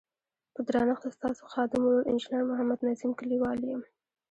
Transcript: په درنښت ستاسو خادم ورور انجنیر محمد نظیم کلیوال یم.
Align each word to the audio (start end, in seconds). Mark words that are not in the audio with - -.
په 0.53 0.59
درنښت 0.67 1.03
ستاسو 1.17 1.43
خادم 1.53 1.81
ورور 1.83 2.03
انجنیر 2.11 2.43
محمد 2.51 2.79
نظیم 2.87 3.11
کلیوال 3.19 3.59
یم. 3.71 3.81